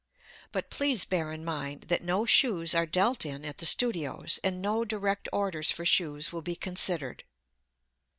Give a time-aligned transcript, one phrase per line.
[0.51, 4.59] But please bear in mind that no shoes are dealt in at the studios and
[4.59, 7.23] no direct orders for shoes will be considered.